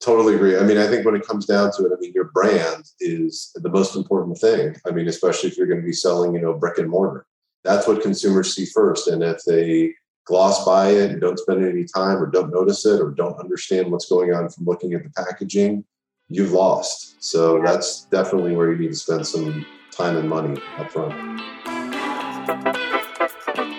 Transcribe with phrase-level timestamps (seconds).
[0.00, 0.56] Totally agree.
[0.56, 3.50] I mean, I think when it comes down to it, I mean, your brand is
[3.54, 4.74] the most important thing.
[4.86, 7.26] I mean, especially if you're going to be selling, you know, brick and mortar.
[7.64, 9.08] That's what consumers see first.
[9.08, 9.92] And if they
[10.24, 13.90] gloss by it and don't spend any time or don't notice it or don't understand
[13.90, 15.84] what's going on from looking at the packaging,
[16.28, 17.22] you've lost.
[17.22, 21.59] So that's definitely where you need to spend some time and money up front.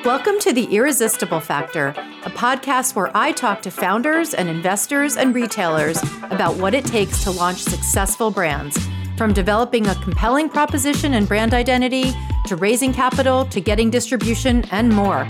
[0.03, 5.35] Welcome to The Irresistible Factor, a podcast where I talk to founders and investors and
[5.35, 6.01] retailers
[6.31, 8.79] about what it takes to launch successful brands,
[9.15, 12.13] from developing a compelling proposition and brand identity
[12.47, 15.27] to raising capital to getting distribution and more.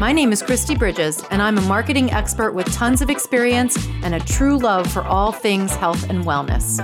[0.00, 4.16] My name is Kristi Bridges, and I'm a marketing expert with tons of experience and
[4.16, 6.80] a true love for all things health and wellness.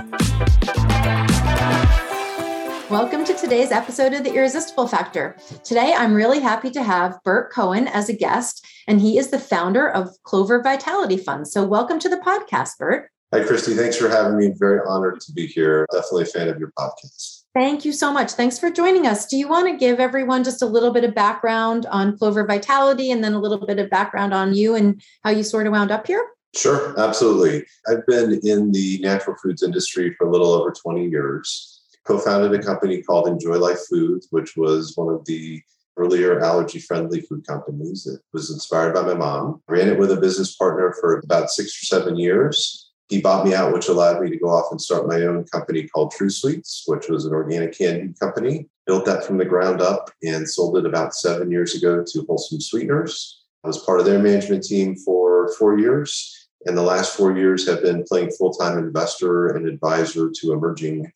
[2.89, 5.35] Welcome to today's episode of The Irresistible Factor.
[5.65, 9.39] Today, I'm really happy to have Bert Cohen as a guest, and he is the
[9.39, 11.49] founder of Clover Vitality Fund.
[11.49, 13.11] So, welcome to the podcast, Bert.
[13.33, 13.75] Hi, Kristi.
[13.75, 14.53] Thanks for having me.
[14.57, 15.85] Very honored to be here.
[15.91, 17.43] Definitely a fan of your podcast.
[17.53, 18.31] Thank you so much.
[18.31, 19.25] Thanks for joining us.
[19.25, 23.11] Do you want to give everyone just a little bit of background on Clover Vitality
[23.11, 25.91] and then a little bit of background on you and how you sort of wound
[25.91, 26.25] up here?
[26.55, 27.65] Sure, absolutely.
[27.89, 31.76] I've been in the natural foods industry for a little over 20 years
[32.07, 35.61] co-founded a company called Enjoy Life Foods, which was one of the
[35.97, 38.07] earlier allergy-friendly food companies.
[38.07, 39.61] It was inspired by my mom.
[39.67, 42.91] Ran it with a business partner for about six or seven years.
[43.09, 45.87] He bought me out, which allowed me to go off and start my own company
[45.87, 48.69] called TruSweets, which was an organic candy company.
[48.85, 52.61] Built that from the ground up and sold it about seven years ago to Wholesome
[52.61, 53.43] Sweeteners.
[53.63, 56.47] I was part of their management team for four years.
[56.65, 61.11] And the last four years have been playing full-time investor and advisor to emerging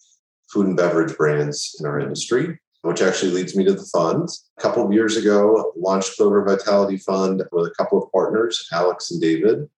[0.52, 4.30] food and beverage brands in our industry, which actually leads me to the fund.
[4.58, 9.12] A couple of years ago, launched Clover Vitality Fund with a couple of partners, Alex
[9.12, 9.70] and David.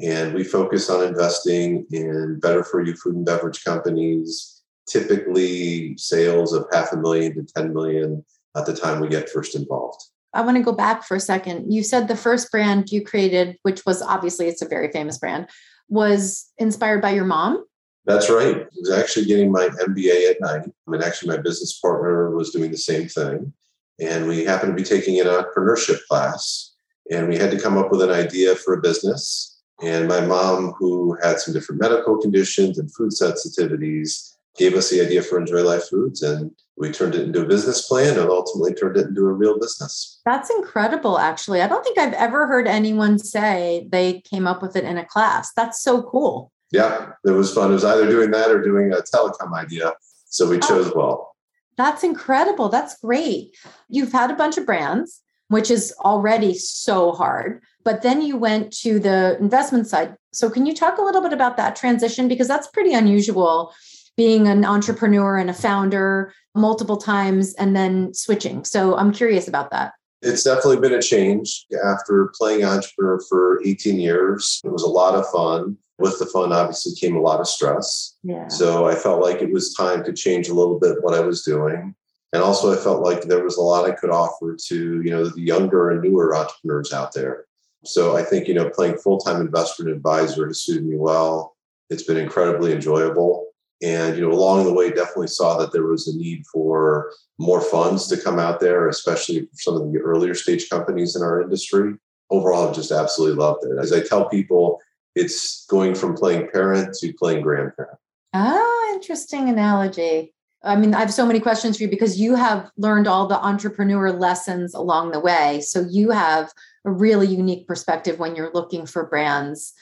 [0.00, 6.52] And we focus on investing in better for you food and beverage companies, typically sales
[6.52, 8.24] of half a million to 10 million
[8.56, 10.02] at the time we get first involved.
[10.34, 11.72] I want to go back for a second.
[11.72, 15.48] You said the first brand you created, which was obviously it's a very famous brand,
[15.88, 17.64] was inspired by your mom.
[18.04, 18.56] That's right.
[18.56, 20.68] I was actually getting my MBA at night.
[20.86, 23.52] And actually, my business partner was doing the same thing.
[24.00, 26.74] And we happened to be taking an entrepreneurship class.
[27.10, 29.60] And we had to come up with an idea for a business.
[29.82, 35.00] And my mom, who had some different medical conditions and food sensitivities, gave us the
[35.00, 36.22] idea for Enjoy Life Foods.
[36.22, 39.58] And we turned it into a business plan and ultimately turned it into a real
[39.58, 40.20] business.
[40.24, 41.62] That's incredible, actually.
[41.62, 45.04] I don't think I've ever heard anyone say they came up with it in a
[45.04, 45.52] class.
[45.54, 47.70] That's so cool yeah, it was fun.
[47.70, 49.92] It was either doing that or doing a telecom idea.
[50.26, 50.60] So we oh.
[50.60, 51.36] chose oh, well.
[51.76, 52.68] That's incredible.
[52.68, 53.56] That's great.
[53.88, 57.62] You've had a bunch of brands, which is already so hard.
[57.84, 60.16] But then you went to the investment side.
[60.32, 62.28] So can you talk a little bit about that transition?
[62.28, 63.72] Because that's pretty unusual
[64.16, 68.64] being an entrepreneur and a founder multiple times and then switching.
[68.64, 69.92] So I'm curious about that.
[70.20, 74.60] It's definitely been a change after playing entrepreneur for 18 years.
[74.64, 78.16] It was a lot of fun with the fund obviously came a lot of stress.
[78.22, 78.48] Yeah.
[78.48, 81.42] So I felt like it was time to change a little bit what I was
[81.42, 81.94] doing.
[82.34, 85.26] And also I felt like there was a lot I could offer to, you know,
[85.26, 87.46] the younger and newer entrepreneurs out there.
[87.84, 91.56] So I think, you know, playing full-time investor and advisor has suited me well.
[91.90, 93.46] It's been incredibly enjoyable.
[93.82, 97.60] And, you know, along the way, definitely saw that there was a need for more
[97.60, 101.42] funds to come out there, especially for some of the earlier stage companies in our
[101.42, 101.94] industry.
[102.30, 103.78] Overall, I've just absolutely loved it.
[103.78, 104.80] As I tell people,
[105.14, 107.98] it's going from playing parent to playing grandparent.
[108.32, 110.32] Ah, interesting analogy.
[110.64, 113.38] I mean, I have so many questions for you because you have learned all the
[113.38, 115.60] entrepreneur lessons along the way.
[115.60, 116.52] So you have
[116.84, 119.72] a really unique perspective when you're looking for brands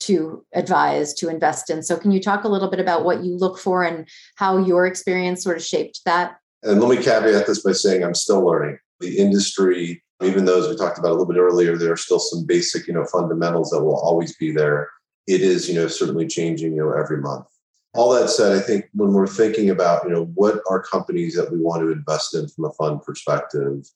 [0.00, 1.82] to advise, to invest in.
[1.82, 4.86] So can you talk a little bit about what you look for and how your
[4.86, 6.38] experience sort of shaped that?
[6.62, 8.78] And let me caveat this by saying I'm still learning.
[9.00, 12.18] The industry even though, as we talked about a little bit earlier, there are still
[12.18, 14.90] some basic, you know, fundamentals that will always be there.
[15.26, 17.46] It is, you know, certainly changing, you know, every month.
[17.94, 21.50] All that said, I think when we're thinking about, you know, what are companies that
[21.50, 23.86] we want to invest in from a fund perspective,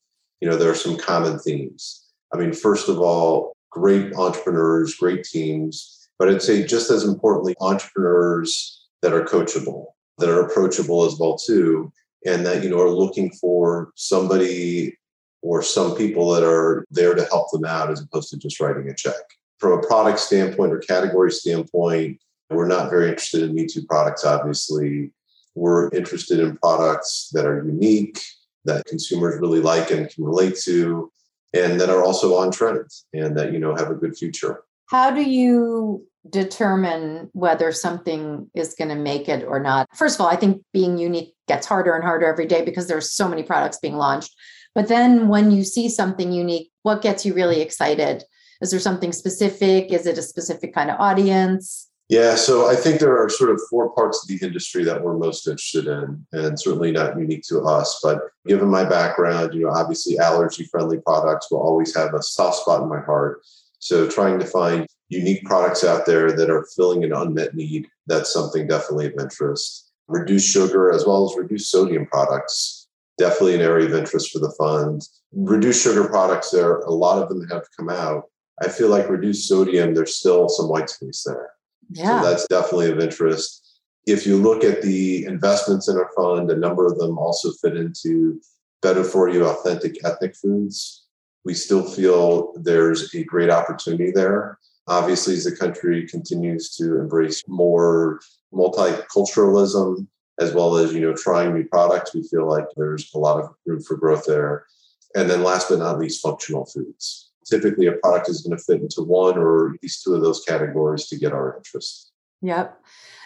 [0.40, 2.04] you know, there are some common themes.
[2.32, 7.54] I mean, first of all, great entrepreneurs, great teams, but I'd say just as importantly,
[7.60, 9.86] entrepreneurs that are coachable,
[10.18, 11.92] that are approachable as well too,
[12.26, 14.96] and that you know are looking for somebody
[15.44, 18.88] or some people that are there to help them out as opposed to just writing
[18.88, 19.12] a check.
[19.58, 22.18] From a product standpoint or category standpoint,
[22.48, 25.12] we're not very interested in Me Too products, obviously.
[25.54, 28.20] We're interested in products that are unique,
[28.64, 31.12] that consumers really like and can relate to,
[31.52, 34.62] and that are also on trend and that, you know, have a good future.
[34.86, 39.88] How do you determine whether something is going to make it or not?
[39.94, 43.12] First of all, I think being unique gets harder and harder every day because there's
[43.12, 44.34] so many products being launched.
[44.74, 48.24] But then when you see something unique, what gets you really excited?
[48.60, 49.92] Is there something specific?
[49.92, 51.88] Is it a specific kind of audience?
[52.08, 55.16] Yeah, so I think there are sort of four parts of the industry that we're
[55.16, 57.98] most interested in, and certainly not unique to us.
[58.02, 62.58] But given my background, you know, obviously allergy friendly products will always have a soft
[62.58, 63.40] spot in my heart.
[63.78, 68.32] So trying to find unique products out there that are filling an unmet need, that's
[68.32, 69.90] something definitely of interest.
[70.06, 72.83] Reduced sugar as well as reduced sodium products,
[73.18, 75.02] definitely an area of interest for the fund.
[75.32, 78.24] Reduced sugar products, there a lot of them have come out.
[78.62, 81.50] I feel like reduced sodium, there's still some white space there.
[81.90, 82.20] Yeah.
[82.20, 83.80] So that's definitely of interest.
[84.06, 87.76] If you look at the investments in our fund, a number of them also fit
[87.76, 88.40] into
[88.82, 91.06] better for you, authentic ethnic foods.
[91.44, 94.58] We still feel there's a great opportunity there.
[94.86, 98.20] Obviously, as the country continues to embrace more
[98.52, 100.06] multiculturalism,
[100.40, 103.50] as well as you know trying new products, we feel like there's a lot of
[103.66, 104.66] room for growth there.
[105.14, 108.80] And then last but not least, functional foods typically a product is going to fit
[108.80, 112.10] into one or at least two of those categories to get our interest.
[112.42, 112.78] Yep.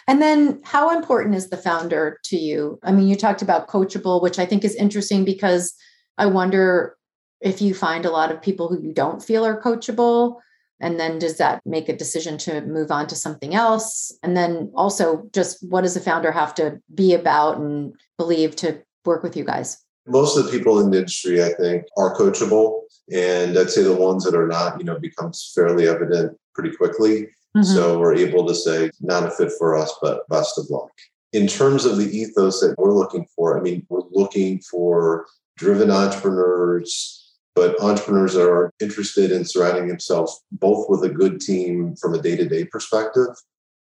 [0.07, 2.79] And then how important is the founder to you?
[2.83, 5.73] I mean, you talked about coachable, which I think is interesting because
[6.17, 6.97] I wonder
[7.41, 10.37] if you find a lot of people who you don't feel are coachable.
[10.81, 14.17] And then does that make a decision to move on to something else?
[14.23, 18.81] And then also, just what does a founder have to be about and believe to
[19.05, 19.77] work with you guys?
[20.07, 22.81] Most of the people in the industry, I think, are coachable.
[23.13, 27.27] And I'd say the ones that are not, you know, becomes fairly evident pretty quickly.
[27.57, 27.63] Mm-hmm.
[27.63, 30.91] So we're able to say, not a fit for us, but best of luck.
[31.33, 35.27] In terms of the ethos that we're looking for, I mean, we're looking for
[35.57, 37.18] driven entrepreneurs,
[37.59, 42.21] but entrepreneurs that are interested in surrounding themselves both with a good team from a
[42.21, 43.27] day-to-day perspective,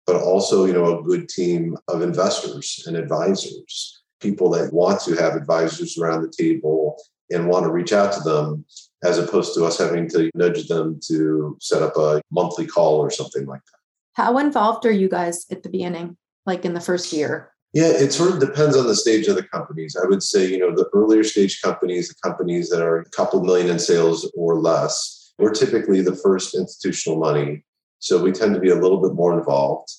[0.07, 5.13] but also, you know, a good team of investors and advisors, people that want to
[5.15, 6.95] have advisors around the table
[7.31, 8.63] and want to reach out to them
[9.03, 13.09] as opposed to us having to nudge them to set up a monthly call or
[13.09, 13.79] something like that.
[14.13, 17.51] How involved are you guys at the beginning, like in the first year?
[17.75, 19.95] Yeah, it sort of depends on the stage of the companies.
[20.01, 23.43] I would say, you know, the earlier stage companies, the companies that are a couple
[23.43, 27.63] million in sales or less, we're typically the first institutional money.
[27.99, 29.91] So we tend to be a little bit more involved.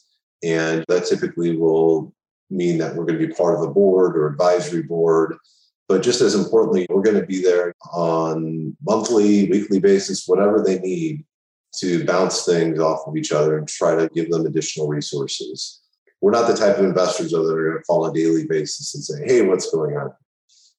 [0.42, 2.12] And that typically will
[2.50, 5.36] mean that we're going to be part of a board or advisory board
[5.88, 10.78] but just as importantly, we're going to be there on monthly, weekly basis, whatever they
[10.80, 11.24] need
[11.76, 15.82] to bounce things off of each other and try to give them additional resources.
[16.20, 19.04] We're not the type of investors that are going to call a daily basis and
[19.04, 20.12] say, hey, what's going on?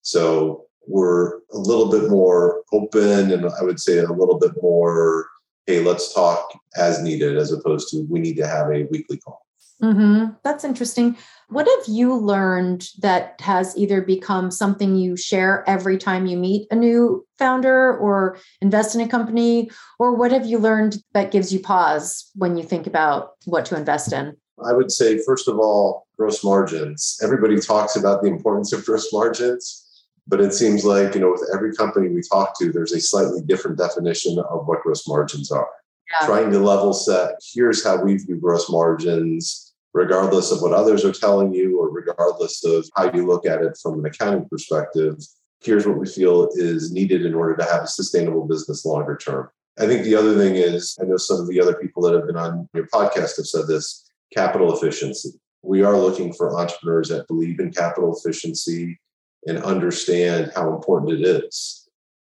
[0.01, 5.27] So we're a little bit more open and I would say a little bit more,
[5.65, 9.45] hey, let's talk as needed as opposed to we need to have a weekly call.
[9.83, 10.33] Mm-hmm.
[10.43, 11.17] That's interesting.
[11.49, 16.67] What have you learned that has either become something you share every time you meet
[16.71, 19.69] a new founder or invest in a company?
[19.99, 23.77] Or what have you learned that gives you pause when you think about what to
[23.77, 24.35] invest in?
[24.65, 27.19] I would say, first of all, gross margins.
[27.21, 29.85] Everybody talks about the importance of gross margins,
[30.27, 33.41] but it seems like, you know, with every company we talk to, there's a slightly
[33.41, 35.69] different definition of what gross margins are.
[36.11, 36.27] Yeah.
[36.27, 41.11] Trying to level set, here's how we view gross margins regardless of what others are
[41.11, 45.15] telling you or regardless of how you look at it from an accounting perspective,
[45.61, 49.49] here's what we feel is needed in order to have a sustainable business longer term.
[49.79, 52.27] I think the other thing is, I know some of the other people that have
[52.27, 55.31] been on your podcast have said this capital efficiency.
[55.63, 58.99] We are looking for entrepreneurs that believe in capital efficiency
[59.45, 61.87] and understand how important it is,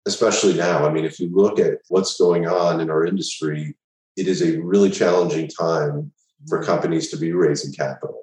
[0.05, 0.85] especially now.
[0.85, 3.75] I mean, if you look at what's going on in our industry,
[4.17, 6.12] it is a really challenging time
[6.47, 6.67] for mm-hmm.
[6.67, 8.19] companies to be raising capital.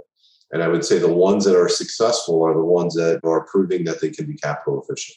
[0.53, 3.85] And I would say the ones that are successful are the ones that are proving
[3.85, 5.17] that they can be capital efficient.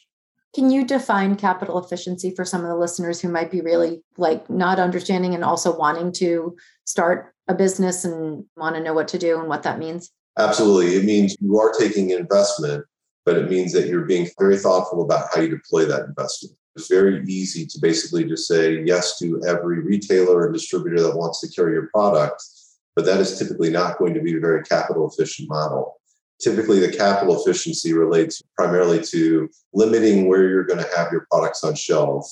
[0.54, 4.48] Can you define capital efficiency for some of the listeners who might be really like
[4.48, 9.18] not understanding and also wanting to start a business and want to know what to
[9.18, 10.10] do and what that means?
[10.38, 10.96] Absolutely.
[10.96, 12.84] It means you are taking investment,
[13.24, 16.56] but it means that you're being very thoughtful about how you deploy that investment.
[16.76, 21.40] It's very easy to basically just say yes to every retailer and distributor that wants
[21.40, 22.42] to carry your product
[22.94, 26.00] but that is typically not going to be a very capital efficient model.
[26.40, 31.64] Typically, the capital efficiency relates primarily to limiting where you're going to have your products
[31.64, 32.26] on shelf,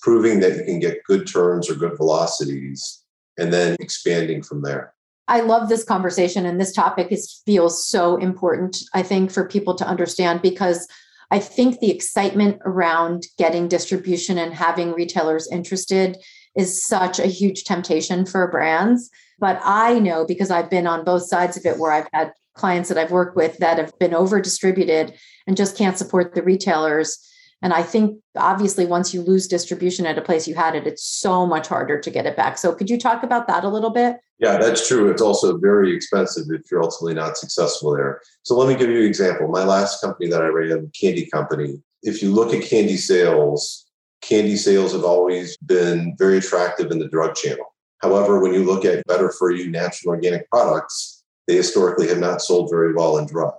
[0.00, 3.04] proving that you can get good turns or good velocities,
[3.38, 4.92] and then expanding from there.
[5.28, 8.78] I love this conversation, and this topic is feels so important.
[8.94, 10.88] I think for people to understand because
[11.30, 16.16] I think the excitement around getting distribution and having retailers interested
[16.56, 19.10] is such a huge temptation for brands.
[19.38, 22.88] But I know because I've been on both sides of it where I've had clients
[22.88, 25.14] that I've worked with that have been over distributed
[25.46, 27.24] and just can't support the retailers.
[27.60, 31.04] And I think obviously once you lose distribution at a place you had it, it's
[31.04, 32.56] so much harder to get it back.
[32.56, 34.18] So could you talk about that a little bit?
[34.38, 35.10] Yeah, that's true.
[35.10, 38.20] It's also very expensive if you're ultimately not successful there.
[38.42, 39.48] So let me give you an example.
[39.48, 43.86] My last company that I ran, Candy Company, if you look at candy sales,
[44.20, 47.74] candy sales have always been very attractive in the drug channel.
[48.00, 52.40] However, when you look at better for you natural organic products, they historically have not
[52.40, 53.54] sold very well in drug.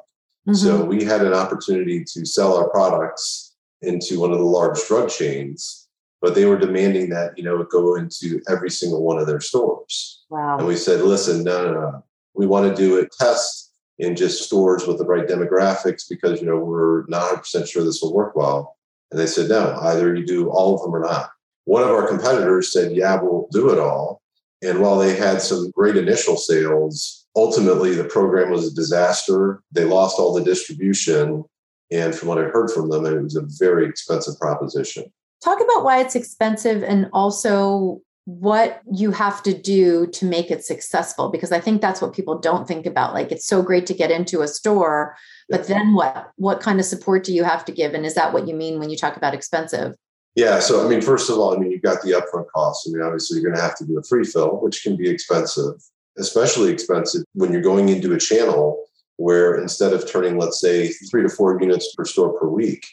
[0.48, 0.54] Mm-hmm.
[0.54, 3.49] So we had an opportunity to sell our products
[3.82, 5.88] into one of the large drug chains,
[6.22, 9.40] but they were demanding that, you know, it go into every single one of their
[9.40, 10.24] stores.
[10.30, 10.58] Wow.
[10.58, 12.06] And we said, listen, no, no, no.
[12.34, 16.48] We want to do a test in just stores with the right demographics because, you
[16.48, 18.78] know, we're not 100% sure this will work well.
[19.12, 21.32] And they said, no, either you do all of them or not.
[21.66, 24.22] One of our competitors said, yeah, we'll do it all.
[24.62, 29.62] And while they had some great initial sales, ultimately the program was a disaster.
[29.72, 31.44] They lost all the distribution.
[31.92, 35.06] And from what I heard from them, it was a very expensive proposition.
[35.44, 40.64] Talk about why it's expensive and also what you have to do to make it
[40.64, 43.14] successful because i think that's what people don't think about.
[43.14, 45.16] Like it's so great to get into a store
[45.50, 46.30] but then what?
[46.36, 47.96] What kind of support do you have to give?
[47.96, 49.96] And is that what you mean when you talk about expensive?
[50.36, 52.88] Yeah so i mean first of all i mean you've got the upfront costs.
[52.88, 55.10] I mean obviously you're going to have to do a free fill which can be
[55.10, 55.82] expensive
[56.20, 58.86] especially expensive when you're going into a channel
[59.20, 62.86] where instead of turning let's say three to four units per store per week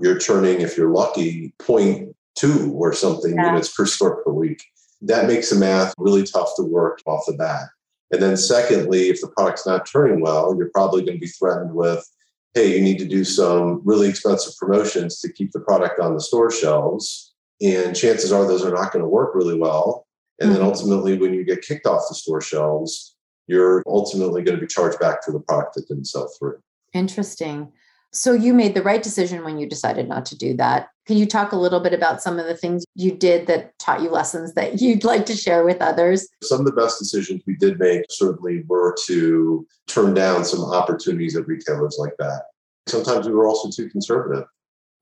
[0.00, 3.50] you're turning if you're lucky 0.2 or something yeah.
[3.50, 4.62] units per store per week
[5.02, 7.68] that makes the math really tough to work off the bat.
[8.10, 11.74] And then, secondly, if the product's not turning well, you're probably going to be threatened
[11.74, 12.04] with,
[12.54, 16.20] hey, you need to do some really expensive promotions to keep the product on the
[16.20, 17.34] store shelves.
[17.60, 20.06] And chances are those are not going to work really well.
[20.40, 20.68] And then mm-hmm.
[20.68, 23.16] ultimately, when you get kicked off the store shelves,
[23.48, 26.58] you're ultimately going to be charged back for the product that didn't sell through.
[26.92, 27.72] Interesting.
[28.12, 30.88] So you made the right decision when you decided not to do that.
[31.06, 34.02] Can you talk a little bit about some of the things you did that taught
[34.02, 36.28] you lessons that you'd like to share with others?
[36.42, 41.36] Some of the best decisions we did make certainly were to turn down some opportunities
[41.36, 42.44] at retailers like that.
[42.86, 44.44] Sometimes we were also too conservative.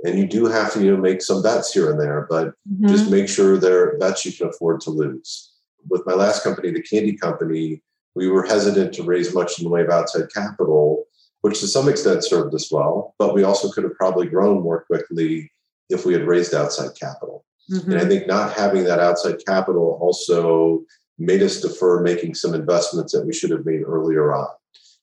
[0.04, 2.88] And you do have to, you know, make some bets here and there, but mm-hmm.
[2.88, 5.52] just make sure they're bets you can afford to lose.
[5.88, 7.82] With my last company, the candy company,
[8.16, 11.06] we were hesitant to raise much in the way of outside capital
[11.46, 14.82] which to some extent served us well, but we also could have probably grown more
[14.82, 15.48] quickly
[15.88, 17.44] if we had raised outside capital.
[17.70, 17.92] Mm-hmm.
[17.92, 20.82] And I think not having that outside capital also
[21.20, 24.48] made us defer making some investments that we should have made earlier on.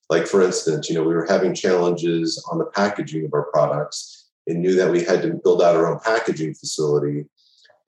[0.09, 4.27] Like, for instance, you know, we were having challenges on the packaging of our products
[4.45, 7.25] and knew that we had to build out our own packaging facility.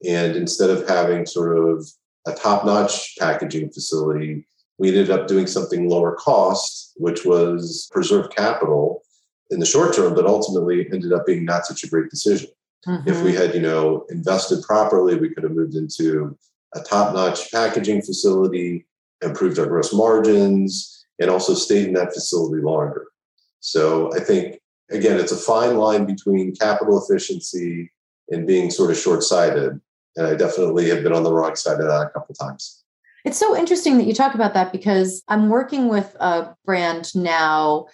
[0.08, 1.86] And instead of having sort of
[2.26, 8.30] a top notch packaging facility, we ended up doing something lower cost, which was preserve
[8.30, 9.04] capital
[9.52, 12.50] in the short term, but ultimately ended up being not such a great decision.
[12.88, 13.10] Mm-hmm.
[13.10, 16.38] If we had, you know, invested properly, we could have moved into
[16.76, 18.86] a top-notch packaging facility,
[19.24, 23.08] improved our gross margins, and also stayed in that facility longer.
[23.60, 24.60] So I think
[24.92, 27.92] again, it's a fine line between capital efficiency
[28.30, 29.80] and being sort of short-sighted.
[30.18, 32.84] And I definitely have been on the wrong side of that a couple times.
[33.26, 37.88] It's so interesting that you talk about that because I'm working with a brand now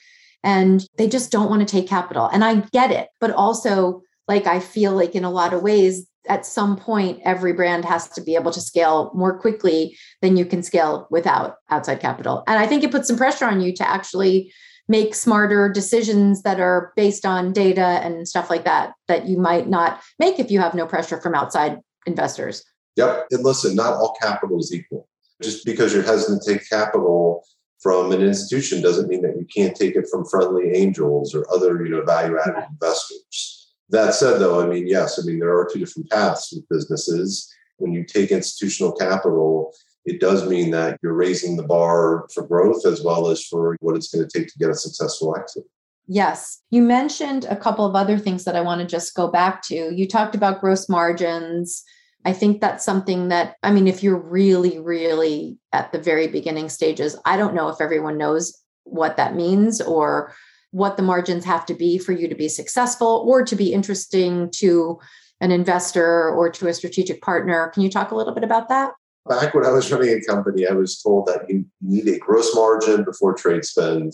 [0.43, 2.27] and they just don't want to take capital.
[2.27, 3.07] And I get it.
[3.19, 7.53] But also, like, I feel like in a lot of ways, at some point, every
[7.53, 11.99] brand has to be able to scale more quickly than you can scale without outside
[11.99, 12.43] capital.
[12.45, 14.53] And I think it puts some pressure on you to actually
[14.87, 19.69] make smarter decisions that are based on data and stuff like that, that you might
[19.69, 22.63] not make if you have no pressure from outside investors.
[22.97, 23.27] Yep.
[23.31, 25.07] And listen, not all capital is equal.
[25.41, 27.43] Just because you're hesitant to take capital
[27.81, 31.83] from an institution doesn't mean that you can't take it from friendly angels or other,
[31.83, 32.67] you know, value-added yeah.
[32.69, 33.73] investors.
[33.89, 37.51] That said, though, I mean, yes, I mean there are two different paths with businesses.
[37.77, 39.73] When you take institutional capital,
[40.05, 43.95] it does mean that you're raising the bar for growth as well as for what
[43.95, 45.63] it's going to take to get a successful exit.
[46.07, 46.61] Yes.
[46.71, 49.93] You mentioned a couple of other things that I want to just go back to.
[49.95, 51.83] You talked about gross margins,
[52.23, 56.69] I think that's something that, I mean, if you're really, really at the very beginning
[56.69, 60.33] stages, I don't know if everyone knows what that means or
[60.71, 64.49] what the margins have to be for you to be successful or to be interesting
[64.51, 64.99] to
[65.41, 67.69] an investor or to a strategic partner.
[67.73, 68.93] Can you talk a little bit about that?
[69.27, 72.55] Back when I was running a company, I was told that you need a gross
[72.55, 74.13] margin before trade spend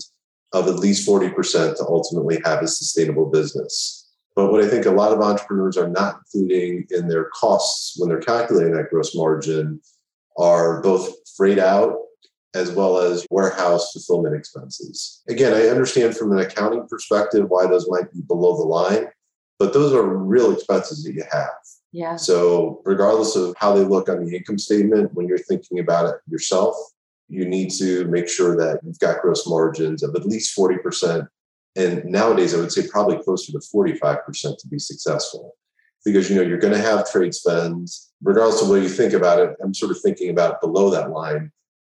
[0.54, 3.97] of at least 40% to ultimately have a sustainable business.
[4.38, 8.08] But what I think a lot of entrepreneurs are not including in their costs when
[8.08, 9.82] they're calculating that gross margin
[10.38, 11.96] are both freight out
[12.54, 15.24] as well as warehouse fulfillment expenses.
[15.28, 19.08] Again, I understand from an accounting perspective why those might be below the line,
[19.58, 21.50] but those are real expenses that you have.
[21.92, 22.16] Yeah.
[22.16, 26.16] So, regardless of how they look on the income statement, when you're thinking about it
[26.30, 26.76] yourself,
[27.28, 31.28] you need to make sure that you've got gross margins of at least 40%.
[31.78, 35.56] And nowadays, I would say probably closer to 45% to be successful.
[36.04, 39.40] Because you know you're going to have trade spends, regardless of what you think about
[39.40, 39.56] it.
[39.62, 41.52] I'm sort of thinking about below that line.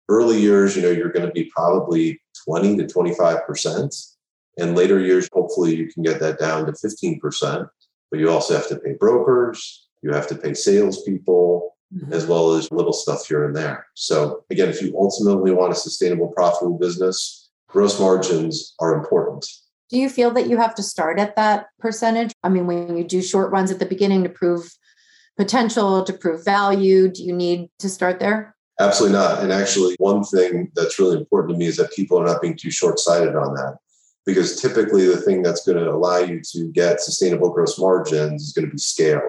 [0.10, 4.16] Early years, you know, you're going to be probably 20 to 25%.
[4.58, 7.68] And later years, hopefully you can get that down to 15%.
[8.10, 12.14] But you also have to pay brokers, you have to pay salespeople, mm-hmm.
[12.14, 13.88] as well as little stuff here and there.
[13.96, 19.46] So again, if you ultimately want a sustainable, profitable business, gross margins are important.
[19.90, 22.34] Do you feel that you have to start at that percentage?
[22.44, 24.72] I mean, when you do short runs at the beginning to prove
[25.38, 28.56] potential, to prove value, do you need to start there?
[28.80, 29.42] Absolutely not.
[29.42, 32.58] And actually, one thing that's really important to me is that people are not being
[32.58, 33.78] too short sighted on that.
[34.26, 38.54] Because typically, the thing that's going to allow you to get sustainable gross margins is
[38.54, 39.22] going to be scale.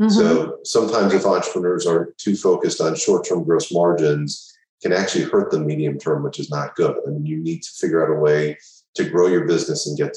[0.00, 0.08] Mm-hmm.
[0.08, 4.50] So sometimes, if entrepreneurs are too focused on short term gross margins,
[4.82, 6.96] can actually hurt the medium term, which is not good.
[7.06, 8.56] I mean, you need to figure out a way
[8.94, 10.14] to grow your business and get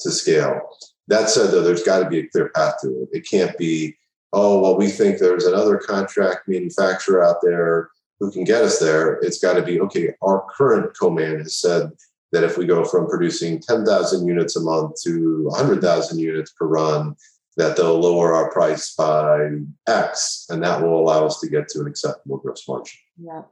[0.00, 0.60] to scale.
[1.08, 3.08] That said, though, there's got to be a clear path to it.
[3.12, 3.96] It can't be,
[4.32, 7.90] oh, well, we think there's another contract manufacturer out there
[8.20, 9.14] who can get us there.
[9.14, 11.90] It's got to be, okay, our current co-man has said
[12.32, 17.16] that if we go from producing 10,000 units a month to 100,000 units per run,
[17.56, 19.50] that they'll lower our price by
[19.86, 22.98] X, and that will allow us to get to an acceptable gross margin.
[23.16, 23.42] Yeah.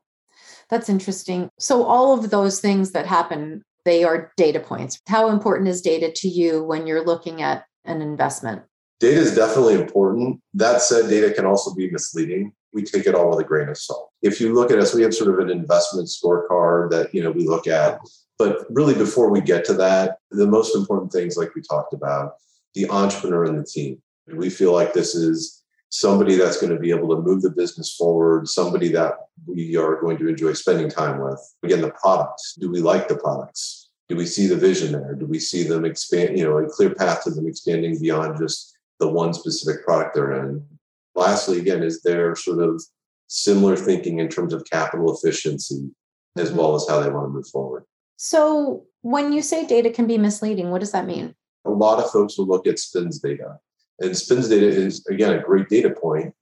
[0.69, 1.51] That's interesting.
[1.59, 5.01] So, all of those things that happen they are data points.
[5.09, 8.63] How important is data to you when you're looking at an investment?
[9.01, 10.41] Data is definitely important.
[10.55, 12.53] That said, data can also be misleading.
[12.73, 14.11] We take it all with a grain of salt.
[14.23, 17.31] If you look at us, we have sort of an investment scorecard that you know
[17.31, 17.99] we look at.
[18.39, 22.35] But really, before we get to that, the most important things, like we talked about,
[22.75, 24.01] the entrepreneur and the team.
[24.27, 25.62] We feel like this is
[25.93, 29.13] somebody that's going to be able to move the business forward, somebody that
[29.47, 31.39] we are going to enjoy spending time with.
[31.63, 32.55] Again, the products.
[32.59, 33.91] Do we like the products?
[34.09, 35.15] Do we see the vision there?
[35.15, 38.75] Do we see them expand, you know, a clear path to them expanding beyond just
[39.01, 40.67] the one specific product they're in?
[41.15, 42.83] Lastly, again, is there sort of
[43.27, 45.91] similar thinking in terms of capital efficiency
[46.39, 46.59] as mm-hmm.
[46.59, 47.85] well as how they want to move forward?
[48.17, 51.35] So, when you say data can be misleading, what does that mean?
[51.67, 53.59] A lot of folks will look at SPINS data
[54.03, 56.35] and SPINS data is, again, a great data point,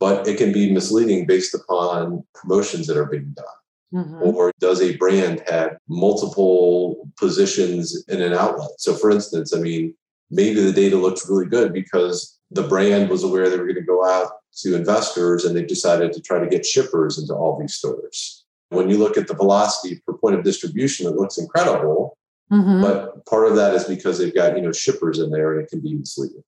[0.00, 3.46] but it can be misleading based upon promotions that are being done.
[3.94, 4.22] Mm-hmm.
[4.22, 8.70] Or does a brand have multiple positions in an outlet?
[8.78, 9.94] So, for instance, I mean,
[10.30, 13.82] maybe the data looks really good because the brand was aware they were going to
[13.82, 17.74] go out to investors and they decided to try to get shippers into all these
[17.74, 18.44] stores.
[18.70, 22.16] When you look at the velocity per point of distribution, it looks incredible.
[22.52, 22.82] Mm-hmm.
[22.82, 25.70] But part of that is because they've got, you know, shippers in there and it
[25.70, 26.42] can be misleading.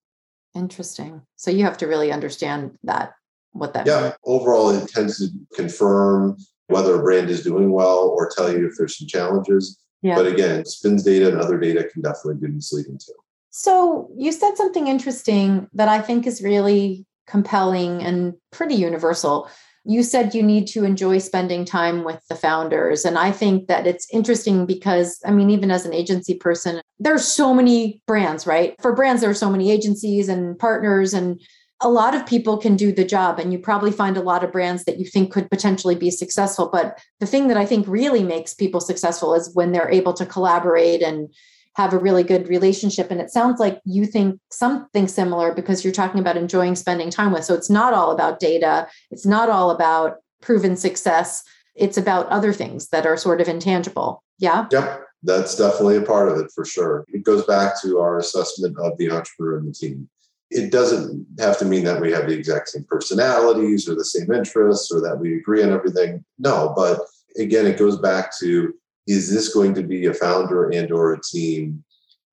[0.54, 1.22] Interesting.
[1.36, 3.12] So you have to really understand that,
[3.52, 4.14] what that yeah, means.
[4.24, 6.36] overall, it tends to confirm
[6.66, 9.78] whether a brand is doing well or tell you if there's some challenges.
[10.02, 10.14] Yeah.
[10.14, 13.12] But again, SPINS data and other data can definitely be misleading too.
[13.50, 19.48] So you said something interesting that I think is really compelling and pretty universal
[19.84, 23.04] you said you need to enjoy spending time with the founders.
[23.04, 27.26] And i think that it's interesting because i mean even as an agency person there's
[27.26, 28.74] so many brands right?
[28.80, 31.40] For brands there are so many agencies and partners and
[31.82, 34.52] a lot of people can do the job and you probably find a lot of
[34.52, 36.68] brands that you think could potentially be successful.
[36.70, 40.26] But the thing that i think really makes people successful is when they're able to
[40.26, 41.32] collaborate and
[41.80, 43.10] have a really good relationship.
[43.10, 47.32] And it sounds like you think something similar because you're talking about enjoying spending time
[47.32, 47.44] with.
[47.44, 51.42] So it's not all about data, it's not all about proven success.
[51.74, 54.22] It's about other things that are sort of intangible.
[54.38, 54.66] Yeah.
[54.70, 55.04] Yep.
[55.22, 57.06] That's definitely a part of it for sure.
[57.08, 60.08] It goes back to our assessment of the entrepreneur and the team.
[60.50, 64.30] It doesn't have to mean that we have the exact same personalities or the same
[64.32, 66.24] interests or that we agree on everything.
[66.38, 67.00] No, but
[67.38, 68.74] again, it goes back to
[69.10, 71.84] is this going to be a founder and or a team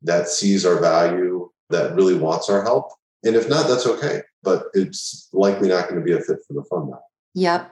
[0.03, 2.91] that sees our value that really wants our help?
[3.23, 6.53] And if not that's okay but it's likely not going to be a fit for
[6.53, 7.01] the fund now.
[7.35, 7.69] Yep.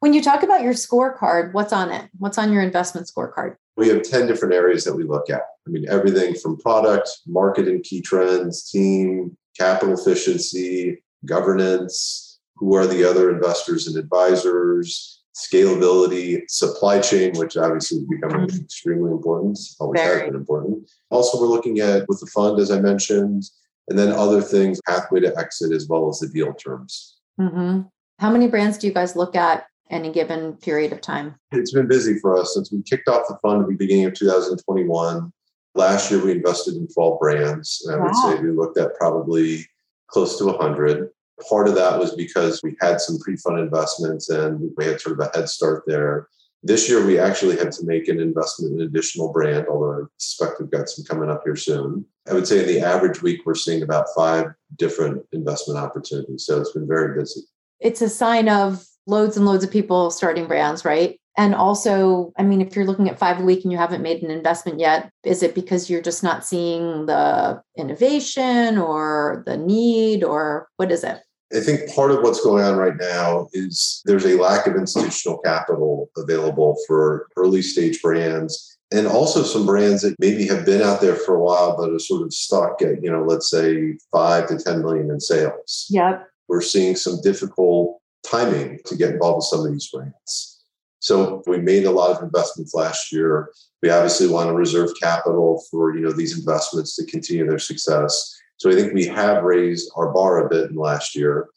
[0.00, 2.10] When you talk about your scorecard what's on it?
[2.18, 3.56] What's on your investment scorecard?
[3.78, 5.42] We have 10 different areas that we look at.
[5.66, 12.86] I mean everything from product market and key trends team capital efficiency governance who are
[12.86, 18.64] the other investors and advisors scalability, supply chain, which obviously is becoming mm-hmm.
[18.64, 20.20] extremely important, always Very.
[20.20, 20.90] has been important.
[21.10, 23.44] Also, we're looking at with the fund, as I mentioned,
[23.88, 27.18] and then other things, pathway to exit, as well as the deal terms.
[27.40, 27.82] Mm-hmm.
[28.18, 31.34] How many brands do you guys look at any given period of time?
[31.52, 34.14] It's been busy for us since we kicked off the fund at the beginning of
[34.14, 35.32] 2021.
[35.74, 37.86] Last year, we invested in 12 brands.
[37.86, 39.66] And I would say we looked at probably
[40.08, 41.08] close to 100.
[41.48, 45.18] Part of that was because we had some pre fund investments and we had sort
[45.18, 46.28] of a head start there.
[46.62, 50.04] This year, we actually had to make an investment in an additional brand, although I
[50.18, 52.04] suspect we've got some coming up here soon.
[52.28, 56.44] I would say in the average week, we're seeing about five different investment opportunities.
[56.44, 57.40] So it's been very busy.
[57.80, 61.18] It's a sign of loads and loads of people starting brands, right?
[61.36, 64.22] And also, I mean, if you're looking at five a week and you haven't made
[64.22, 70.22] an investment yet, is it because you're just not seeing the innovation or the need,
[70.24, 71.22] or what is it?
[71.52, 75.38] I think part of what's going on right now is there's a lack of institutional
[75.38, 81.00] capital available for early stage brands and also some brands that maybe have been out
[81.00, 84.48] there for a while but are sort of stuck at, you know, let's say five
[84.48, 85.86] to 10 million in sales.
[85.90, 86.28] Yep.
[86.48, 90.62] We're seeing some difficult timing to get involved with some of these brands.
[91.00, 93.50] So we made a lot of investments last year.
[93.82, 98.36] We obviously want to reserve capital for, you know, these investments to continue their success.
[98.60, 101.48] So I think we have raised our bar a bit in last year.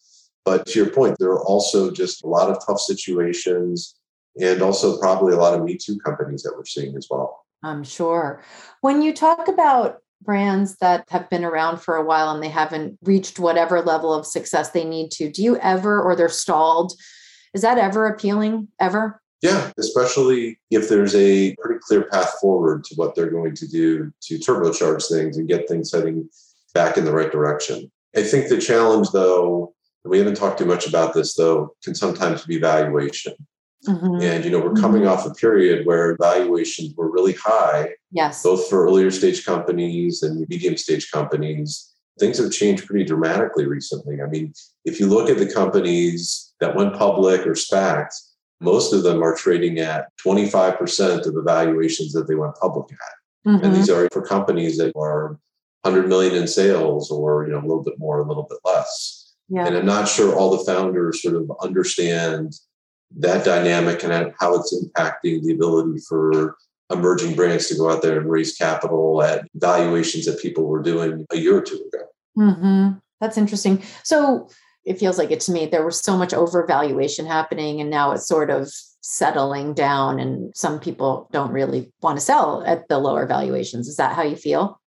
[0.45, 3.95] But to your point, there are also just a lot of tough situations
[4.39, 7.45] and also probably a lot of Me Too companies that we're seeing as well.
[7.61, 8.41] I'm sure.
[8.79, 12.97] When you talk about brands that have been around for a while and they haven't
[13.03, 16.93] reached whatever level of success they need to, do you ever, or they're stalled,
[17.53, 18.69] is that ever appealing?
[18.79, 19.21] Ever?
[19.41, 24.13] Yeah, especially if there's a pretty clear path forward to what they're going to do
[24.21, 26.29] to turbocharge things and get things heading
[26.73, 27.91] back in the right direction.
[28.15, 31.95] I think the challenge, though, and we haven't talked too much about this, though, can
[31.95, 33.33] sometimes be valuation.
[33.87, 34.21] Mm-hmm.
[34.21, 35.11] And, you know, we're coming mm-hmm.
[35.11, 37.89] off a period where valuations were really high.
[38.11, 38.43] Yes.
[38.43, 41.89] Both for earlier stage companies and medium stage companies.
[42.19, 44.21] Things have changed pretty dramatically recently.
[44.21, 44.53] I mean,
[44.85, 49.35] if you look at the companies that went public or SPACs, most of them are
[49.35, 53.49] trading at 25% of the valuations that they went public at.
[53.49, 53.65] Mm-hmm.
[53.65, 55.37] And these are for companies that are
[55.83, 59.19] 100 million in sales or you know a little bit more a little bit less.
[59.49, 59.67] Yeah.
[59.67, 62.53] and i'm not sure all the founders sort of understand
[63.19, 66.55] that dynamic and how it's impacting the ability for
[66.91, 71.25] emerging brands to go out there and raise capital at valuations that people were doing
[71.31, 72.05] a year or two ago.
[72.37, 72.97] Mm-hmm.
[73.19, 73.83] that's interesting.
[74.03, 74.49] So
[74.85, 78.27] it feels like it to me there was so much overvaluation happening and now it's
[78.27, 83.27] sort of settling down and some people don't really want to sell at the lower
[83.27, 83.87] valuations.
[83.87, 84.79] Is that how you feel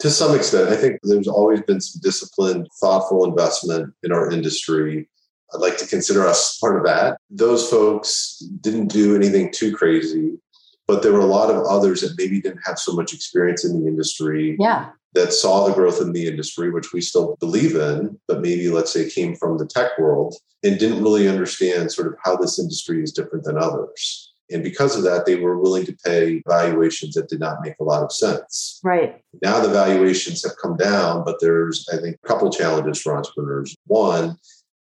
[0.00, 5.08] to some extent, I think there's always been some disciplined, thoughtful investment in our industry.
[5.52, 7.18] I'd like to consider us part of that.
[7.30, 10.38] Those folks didn't do anything too crazy,
[10.86, 13.80] but there were a lot of others that maybe didn't have so much experience in
[13.80, 14.56] the industry.
[14.60, 14.90] Yeah.
[15.14, 18.92] That saw the growth in the industry, which we still believe in, but maybe let's
[18.92, 23.02] say came from the tech world and didn't really understand sort of how this industry
[23.02, 24.27] is different than others.
[24.50, 27.84] And because of that, they were willing to pay valuations that did not make a
[27.84, 28.80] lot of sense.
[28.82, 29.22] Right.
[29.42, 33.76] Now the valuations have come down, but there's, I think, a couple challenges for entrepreneurs.
[33.86, 34.36] One,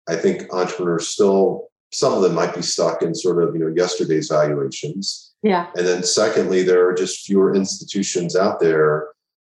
[0.08, 3.72] I think entrepreneurs still, some of them might be stuck in sort of, you know,
[3.74, 5.34] yesterday's valuations.
[5.42, 5.68] Yeah.
[5.76, 9.08] And then secondly, there are just fewer institutions out there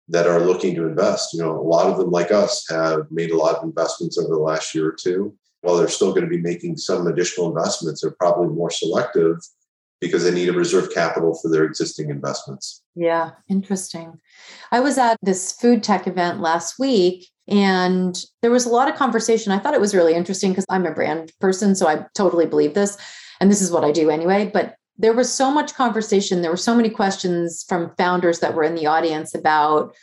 [0.10, 1.34] that are looking to invest.
[1.34, 4.30] You know, a lot of them, like us, have made a lot of investments over
[4.30, 5.36] the last year or two.
[5.62, 9.38] While they're still going to be making some additional investments, they're probably more selective
[10.00, 12.84] because they need to reserve capital for their existing investments.
[12.96, 14.20] Yeah, interesting.
[14.72, 18.96] I was at this food tech event last week and there was a lot of
[18.96, 19.52] conversation.
[19.52, 22.74] I thought it was really interesting because I'm a brand person, so I totally believe
[22.74, 22.98] this.
[23.40, 24.50] And this is what I do anyway.
[24.54, 26.42] But there was so much conversation.
[26.42, 29.96] There were so many questions from founders that were in the audience about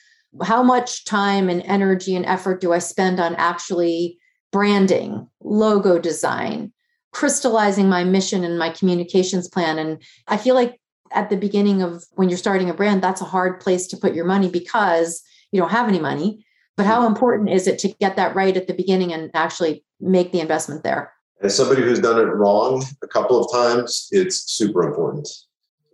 [0.43, 4.19] how much time and energy and effort do I spend on actually
[4.51, 6.73] branding, logo design,
[7.15, 9.79] crystallizing my mission and my communications plan.
[9.79, 10.81] And I feel like
[11.13, 14.15] at the beginning of when you're starting a brand, that's a hard place to put
[14.15, 15.23] your money because
[15.53, 16.45] you don't have any money.
[16.77, 17.15] But how mm-hmm.
[17.15, 20.83] important is it to get that right at the beginning and actually make the investment
[20.83, 21.13] there?
[21.41, 25.29] As somebody who's done it wrong a couple of times, it's super important.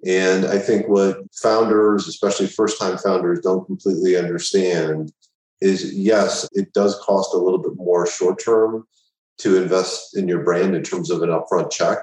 [0.07, 5.13] And I think what founders, especially first time founders, don't completely understand
[5.61, 8.87] is yes, it does cost a little bit more short term
[9.41, 11.99] to invest in your brand in terms of an upfront check.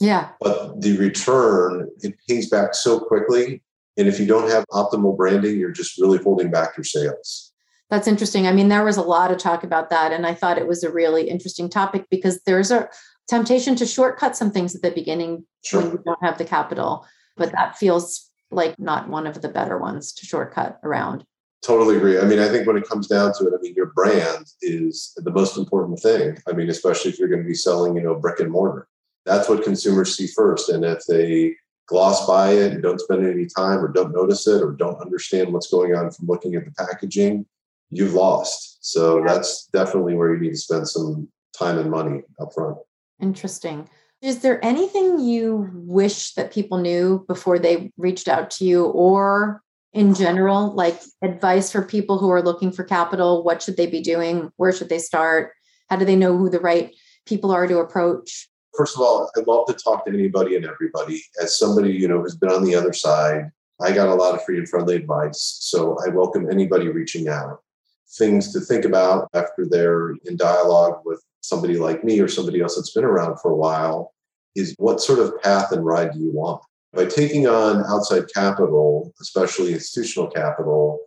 [0.00, 0.30] Yeah.
[0.40, 3.62] But the return, it pays back so quickly.
[3.96, 7.52] And if you don't have optimal branding, you're just really holding back your sales.
[7.90, 8.46] That's interesting.
[8.46, 10.12] I mean, there was a lot of talk about that.
[10.12, 12.88] And I thought it was a really interesting topic because there's a
[13.28, 15.82] temptation to shortcut some things at the beginning sure.
[15.82, 17.06] when you don't have the capital.
[17.36, 21.24] But that feels like not one of the better ones to shortcut around.
[21.62, 22.18] Totally agree.
[22.18, 25.12] I mean, I think when it comes down to it, I mean, your brand is
[25.16, 26.38] the most important thing.
[26.46, 28.86] I mean, especially if you're going to be selling, you know, brick and mortar.
[29.26, 30.68] That's what consumers see first.
[30.68, 34.62] And if they gloss by it and don't spend any time or don't notice it
[34.62, 37.44] or don't understand what's going on from looking at the packaging,
[37.90, 38.78] you've lost.
[38.80, 42.78] So that's definitely where you need to spend some time and money up front.
[43.20, 43.88] Interesting.
[44.22, 49.62] Is there anything you wish that people knew before they reached out to you or
[49.92, 53.42] in general, like advice for people who are looking for capital?
[53.42, 54.50] What should they be doing?
[54.56, 55.52] Where should they start?
[55.88, 56.94] How do they know who the right
[57.26, 58.48] people are to approach?
[58.76, 61.22] First of all, I love to talk to anybody and everybody.
[61.42, 64.44] As somebody, you know, who's been on the other side, I got a lot of
[64.44, 65.58] free and friendly advice.
[65.60, 67.60] So I welcome anybody reaching out.
[68.18, 72.76] Things to think about after they're in dialogue with somebody like me or somebody else
[72.76, 74.14] that's been around for a while
[74.54, 76.62] is what sort of path and ride do you want?
[76.92, 81.00] By taking on outside capital, especially institutional capital,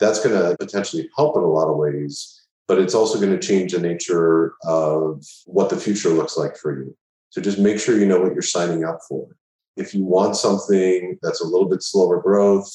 [0.00, 3.46] that's going to potentially help in a lot of ways, but it's also going to
[3.46, 6.96] change the nature of what the future looks like for you.
[7.28, 9.28] So just make sure you know what you're signing up for.
[9.76, 12.70] If you want something that's a little bit slower growth,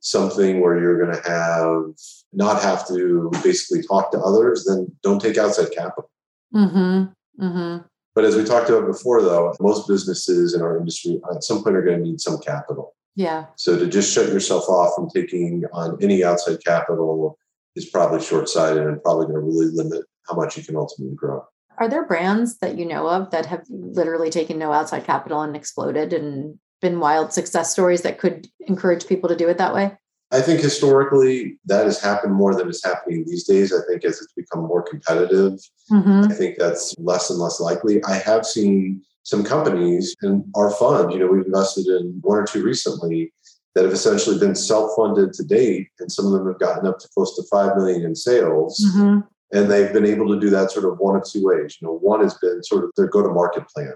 [0.00, 1.94] something where you're going to have
[2.32, 6.10] not have to basically talk to others, then don't take outside capital.
[6.54, 7.44] Mm-hmm.
[7.44, 7.86] Mm-hmm.
[8.20, 11.74] But as we talked about before, though, most businesses in our industry at some point
[11.74, 12.94] are going to need some capital.
[13.16, 13.46] Yeah.
[13.56, 17.38] So to just shut yourself off from taking on any outside capital
[17.76, 21.16] is probably short sighted and probably going to really limit how much you can ultimately
[21.16, 21.42] grow.
[21.78, 25.56] Are there brands that you know of that have literally taken no outside capital and
[25.56, 29.96] exploded and been wild success stories that could encourage people to do it that way?
[30.32, 33.72] I think historically that has happened more than is happening these days.
[33.72, 35.58] I think as it's become more competitive,
[35.90, 36.30] mm-hmm.
[36.30, 38.02] I think that's less and less likely.
[38.04, 42.46] I have seen some companies and our fund, you know, we've invested in one or
[42.46, 43.32] two recently
[43.74, 47.08] that have essentially been self-funded to date, and some of them have gotten up to
[47.14, 48.84] close to five million in sales.
[48.88, 49.20] Mm-hmm.
[49.52, 51.76] And they've been able to do that sort of one of two ways.
[51.80, 53.94] You know, one has been sort of their go-to-market plan.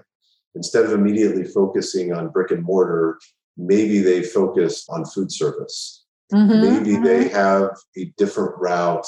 [0.53, 3.19] Instead of immediately focusing on brick and mortar,
[3.57, 7.03] maybe they focus on food service Mm-hmm, Maybe mm-hmm.
[7.03, 9.05] they have a different route,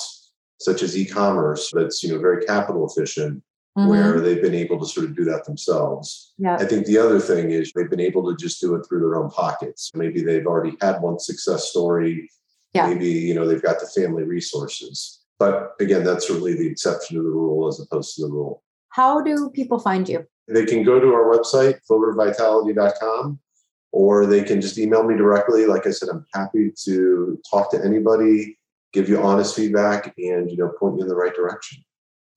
[0.60, 3.44] such as e-commerce, that's you know very capital efficient,
[3.78, 3.90] mm-hmm.
[3.90, 6.34] where they've been able to sort of do that themselves.
[6.38, 6.56] Yeah.
[6.56, 9.16] I think the other thing is they've been able to just do it through their
[9.16, 9.92] own pockets.
[9.96, 12.30] Maybe they've already had one success story.
[12.74, 12.88] Yeah.
[12.88, 15.22] Maybe you know they've got the family resources.
[15.40, 18.64] But again, that's really the exception to the rule as opposed to the rule.
[18.90, 20.26] How do people find you?
[20.48, 23.40] They can go to our website, clovervitality.com,
[23.92, 25.66] or they can just email me directly.
[25.66, 28.58] Like I said, I'm happy to talk to anybody,
[28.94, 31.84] give you honest feedback, and you know, point you in the right direction.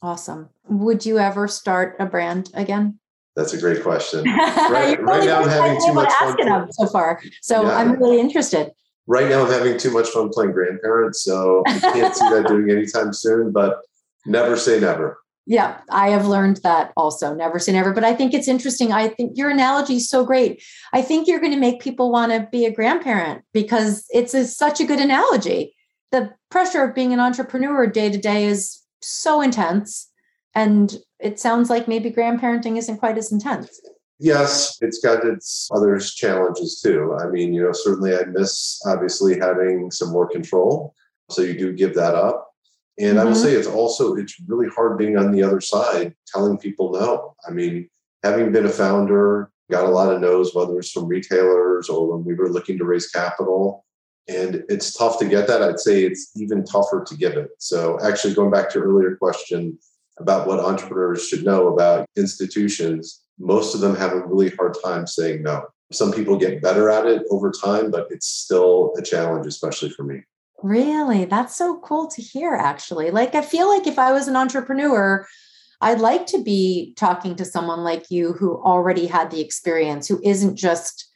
[0.02, 0.48] Awesome.
[0.68, 2.98] Would you ever start a brand again?
[3.36, 4.24] That's a great question.
[4.70, 6.72] Right, right now, I'm having too much fun.
[6.72, 7.76] so far, so yeah.
[7.76, 8.70] I'm really interested.
[9.08, 12.70] Right now, I'm having too much fun playing grandparents, so I can't see that doing
[12.70, 13.50] anytime soon.
[13.50, 13.80] But
[14.26, 15.18] never say never.
[15.46, 17.34] Yeah, I have learned that also.
[17.34, 17.92] Never say never.
[17.92, 18.92] But I think it's interesting.
[18.92, 20.62] I think your analogy is so great.
[20.92, 24.46] I think you're going to make people want to be a grandparent because it's a,
[24.46, 25.74] such a good analogy.
[26.12, 30.10] The pressure of being an entrepreneur day to day is so intense.
[30.54, 33.80] And it sounds like maybe grandparenting isn't quite as intense.
[34.18, 37.16] Yes, it's got its other challenges too.
[37.18, 40.94] I mean, you know, certainly I miss obviously having some more control.
[41.30, 42.49] So you do give that up
[43.00, 43.18] and mm-hmm.
[43.18, 43.42] I will mm-hmm.
[43.42, 47.34] say it's also it's really hard being on the other side, telling people no.
[47.46, 47.88] I mean,
[48.22, 52.24] having been a founder, got a lot of no's, whether it's from retailers or when
[52.24, 53.86] we were looking to raise capital.
[54.28, 55.62] And it's tough to get that.
[55.62, 57.48] I'd say it's even tougher to give it.
[57.58, 59.78] So actually going back to your earlier question
[60.18, 65.06] about what entrepreneurs should know about institutions, most of them have a really hard time
[65.06, 65.64] saying no.
[65.90, 70.04] Some people get better at it over time, but it's still a challenge, especially for
[70.04, 70.20] me.
[70.62, 71.24] Really?
[71.24, 73.10] That's so cool to hear, actually.
[73.10, 75.26] Like, I feel like if I was an entrepreneur,
[75.80, 80.20] I'd like to be talking to someone like you who already had the experience, who
[80.22, 81.10] isn't just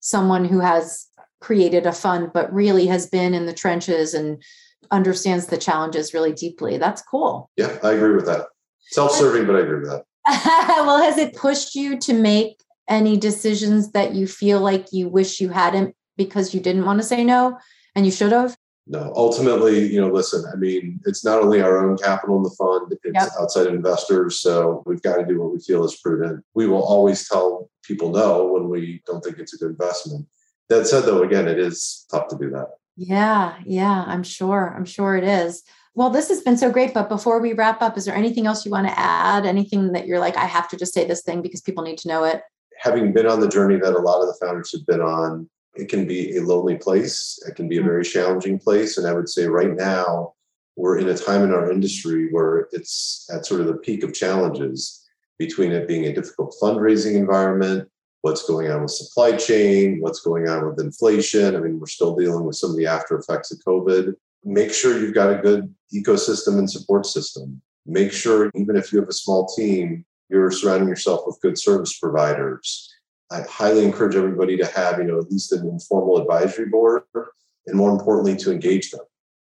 [0.00, 1.06] someone who has
[1.40, 4.42] created a fund, but really has been in the trenches and
[4.90, 6.76] understands the challenges really deeply.
[6.76, 7.50] That's cool.
[7.56, 8.46] Yeah, I agree with that.
[8.90, 10.04] Self serving, but I agree with that.
[10.26, 15.40] well, has it pushed you to make any decisions that you feel like you wish
[15.40, 17.56] you hadn't because you didn't want to say no
[17.94, 18.56] and you should have?
[18.90, 22.50] No ultimately you know listen i mean it's not only our own capital in the
[22.50, 23.28] fund it's yep.
[23.40, 26.44] outside investors so we've got to do what we feel is prudent.
[26.54, 30.26] We will always tell people no when we don't think it's a good investment.
[30.68, 32.68] That said though again it is tough to do that.
[32.96, 35.62] Yeah yeah i'm sure i'm sure it is.
[35.94, 38.64] Well this has been so great but before we wrap up is there anything else
[38.64, 39.46] you want to add?
[39.46, 42.08] Anything that you're like i have to just say this thing because people need to
[42.08, 42.42] know it?
[42.78, 45.88] Having been on the journey that a lot of the founders have been on it
[45.88, 47.38] can be a lonely place.
[47.46, 47.86] It can be a mm.
[47.86, 48.98] very challenging place.
[48.98, 50.34] And I would say right now,
[50.76, 54.14] we're in a time in our industry where it's at sort of the peak of
[54.14, 55.06] challenges
[55.38, 57.88] between it being a difficult fundraising environment,
[58.22, 61.56] what's going on with supply chain, what's going on with inflation.
[61.56, 64.14] I mean, we're still dealing with some of the after effects of COVID.
[64.44, 67.60] Make sure you've got a good ecosystem and support system.
[67.86, 71.98] Make sure, even if you have a small team, you're surrounding yourself with good service
[71.98, 72.89] providers.
[73.30, 77.02] I highly encourage everybody to have, you know, at least an informal advisory board,
[77.66, 79.00] and more importantly, to engage them.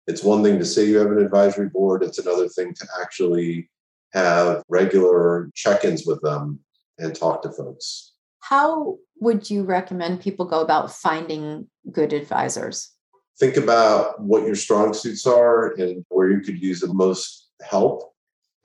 [0.07, 3.71] It's one thing to say you have an advisory board, it's another thing to actually
[4.13, 6.61] have regular check ins with them
[6.99, 8.13] and talk to folks.
[8.41, 12.91] How would you recommend people go about finding good advisors?
[13.39, 18.13] Think about what your strong suits are and where you could use the most help.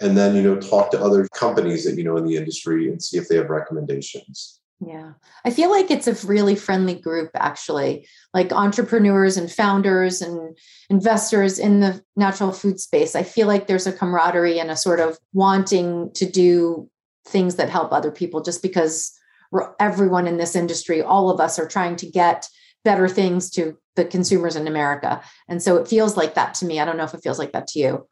[0.01, 3.01] And then, you know, talk to other companies that you know in the industry and
[3.01, 4.59] see if they have recommendations.
[4.79, 5.13] Yeah.
[5.45, 10.57] I feel like it's a really friendly group, actually, like entrepreneurs and founders and
[10.89, 13.15] investors in the natural food space.
[13.15, 16.89] I feel like there's a camaraderie and a sort of wanting to do
[17.25, 19.17] things that help other people just because
[19.79, 22.47] everyone in this industry, all of us are trying to get
[22.83, 25.21] better things to the consumers in America.
[25.47, 26.79] And so it feels like that to me.
[26.79, 28.07] I don't know if it feels like that to you.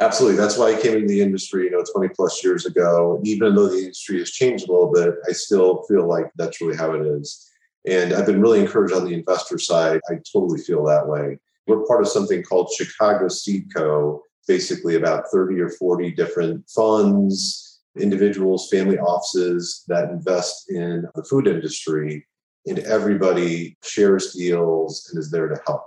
[0.00, 0.36] Absolutely.
[0.36, 3.20] That's why I came into the industry, you know, 20 plus years ago.
[3.24, 6.76] Even though the industry has changed a little bit, I still feel like that's really
[6.76, 7.48] how it is.
[7.86, 10.00] And I've been really encouraged on the investor side.
[10.10, 11.38] I totally feel that way.
[11.66, 17.80] We're part of something called Chicago Seed Co., basically about 30 or 40 different funds,
[17.98, 22.26] individuals, family offices that invest in the food industry
[22.68, 25.82] and everybody shares deals and is there to help.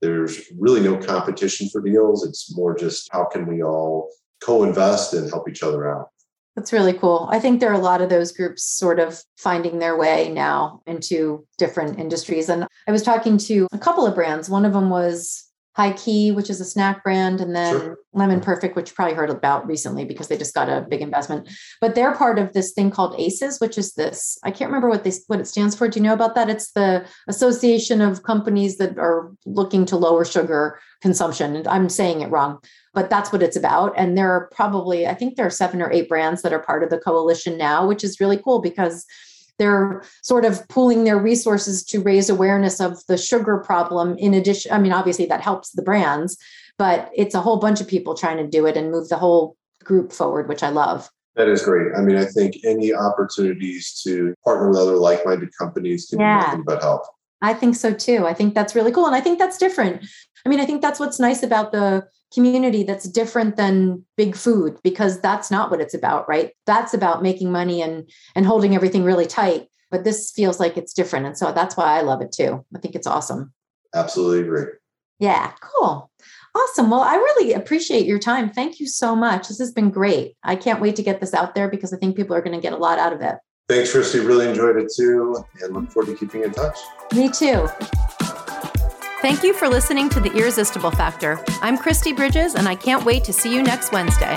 [0.00, 2.26] There's really no competition for deals.
[2.26, 4.10] It's more just how can we all
[4.42, 6.08] co invest and help each other out.
[6.56, 7.28] That's really cool.
[7.30, 10.82] I think there are a lot of those groups sort of finding their way now
[10.86, 12.48] into different industries.
[12.48, 14.50] And I was talking to a couple of brands.
[14.50, 17.98] One of them was HighKey, which is a snack brand, and then sure.
[18.12, 21.48] Lemon Perfect, which you probably heard about recently because they just got a big investment.
[21.80, 24.36] But they're part of this thing called ACEs, which is this.
[24.42, 25.86] I can't remember what they what it stands for.
[25.86, 26.50] Do you know about that?
[26.50, 31.54] It's the Association of Companies that are looking to lower sugar consumption.
[31.54, 32.58] And I'm saying it wrong,
[32.92, 33.94] but that's what it's about.
[33.96, 36.82] And there are probably, I think there are seven or eight brands that are part
[36.82, 39.06] of the coalition now, which is really cool because
[39.60, 44.72] they're sort of pooling their resources to raise awareness of the sugar problem in addition
[44.72, 46.36] i mean obviously that helps the brands
[46.78, 49.56] but it's a whole bunch of people trying to do it and move the whole
[49.84, 51.08] group forward which i love.
[51.36, 51.94] That is great.
[51.96, 56.40] I mean i think any opportunities to partner with other like-minded companies can yeah.
[56.40, 57.02] be nothing but help.
[57.42, 58.26] I think so too.
[58.26, 60.04] I think that's really cool and i think that's different.
[60.44, 64.78] I mean i think that's what's nice about the community that's different than big food
[64.82, 66.52] because that's not what it's about right?
[66.66, 70.92] That's about making money and and holding everything really tight but this feels like it's
[70.92, 72.64] different and so that's why i love it too.
[72.74, 73.52] I think it's awesome.
[73.94, 74.72] Absolutely agree.
[75.18, 76.10] Yeah cool.
[76.54, 76.90] Awesome.
[76.90, 78.50] Well i really appreciate your time.
[78.50, 79.48] Thank you so much.
[79.48, 80.36] This has been great.
[80.44, 82.62] I can't wait to get this out there because i think people are going to
[82.62, 83.36] get a lot out of it.
[83.68, 84.24] Thanks Kristi.
[84.24, 86.78] Really enjoyed it too and look forward to keeping in touch.
[87.12, 87.68] Me too
[89.20, 91.44] Thank you for listening to The Irresistible Factor.
[91.60, 94.34] I'm Kristi Bridges, and I can't wait to see you next Wednesday.